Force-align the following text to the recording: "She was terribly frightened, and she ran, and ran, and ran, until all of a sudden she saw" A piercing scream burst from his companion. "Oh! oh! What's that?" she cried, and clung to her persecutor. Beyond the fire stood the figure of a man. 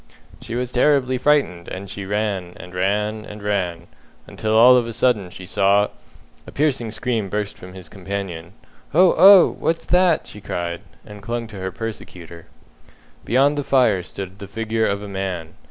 "She 0.41 0.55
was 0.55 0.71
terribly 0.71 1.19
frightened, 1.19 1.67
and 1.67 1.87
she 1.87 2.05
ran, 2.07 2.53
and 2.57 2.73
ran, 2.73 3.23
and 3.23 3.43
ran, 3.43 3.85
until 4.25 4.55
all 4.57 4.75
of 4.75 4.87
a 4.87 4.93
sudden 4.93 5.29
she 5.29 5.45
saw" 5.45 5.89
A 6.47 6.51
piercing 6.51 6.89
scream 6.89 7.29
burst 7.29 7.55
from 7.55 7.73
his 7.73 7.87
companion. 7.87 8.53
"Oh! 8.95 9.13
oh! 9.15 9.51
What's 9.59 9.85
that?" 9.85 10.25
she 10.25 10.41
cried, 10.41 10.81
and 11.05 11.21
clung 11.21 11.45
to 11.49 11.57
her 11.59 11.71
persecutor. 11.71 12.47
Beyond 13.25 13.59
the 13.59 13.63
fire 13.63 14.01
stood 14.01 14.39
the 14.39 14.47
figure 14.47 14.87
of 14.87 15.03
a 15.03 15.07
man. 15.07 15.53